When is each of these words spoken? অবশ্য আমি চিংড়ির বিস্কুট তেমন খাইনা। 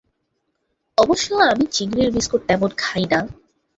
অবশ্য 0.97 1.27
আমি 1.51 1.65
চিংড়ির 1.71 2.09
বিস্কুট 2.11 2.41
তেমন 2.47 2.71
খাইনা। 2.77 3.19